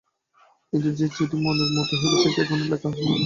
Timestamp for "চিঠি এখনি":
2.29-2.63